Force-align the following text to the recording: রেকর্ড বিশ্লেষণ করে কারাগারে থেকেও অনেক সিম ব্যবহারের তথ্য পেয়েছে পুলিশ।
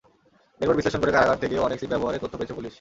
রেকর্ড 0.59 0.77
বিশ্লেষণ 0.77 1.01
করে 1.01 1.15
কারাগারে 1.15 1.41
থেকেও 1.43 1.65
অনেক 1.67 1.77
সিম 1.81 1.89
ব্যবহারের 1.93 2.21
তথ্য 2.23 2.35
পেয়েছে 2.37 2.55
পুলিশ। 2.57 2.69